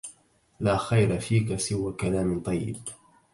[0.59, 2.77] لا خير فيك سوى كلام طيب